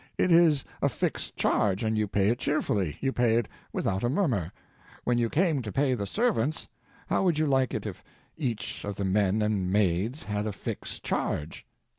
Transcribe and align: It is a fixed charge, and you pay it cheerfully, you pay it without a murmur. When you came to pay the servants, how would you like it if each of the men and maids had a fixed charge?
It 0.17 0.31
is 0.31 0.65
a 0.81 0.89
fixed 0.89 1.37
charge, 1.37 1.83
and 1.83 1.95
you 1.95 2.07
pay 2.07 2.29
it 2.29 2.39
cheerfully, 2.39 2.97
you 3.01 3.13
pay 3.13 3.35
it 3.35 3.47
without 3.71 4.03
a 4.03 4.09
murmur. 4.09 4.51
When 5.03 5.19
you 5.19 5.29
came 5.29 5.61
to 5.61 5.71
pay 5.71 5.93
the 5.93 6.07
servants, 6.07 6.67
how 7.05 7.21
would 7.21 7.37
you 7.37 7.45
like 7.45 7.75
it 7.75 7.85
if 7.85 8.03
each 8.35 8.83
of 8.83 8.95
the 8.95 9.05
men 9.05 9.43
and 9.43 9.71
maids 9.71 10.23
had 10.23 10.47
a 10.47 10.53
fixed 10.53 11.03
charge? 11.03 11.67